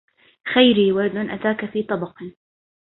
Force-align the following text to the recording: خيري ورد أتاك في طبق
خيري 0.53 0.91
ورد 0.91 1.15
أتاك 1.15 1.65
في 1.65 1.83
طبق 1.83 2.13